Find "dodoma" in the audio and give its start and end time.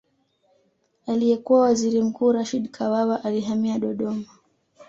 3.79-4.27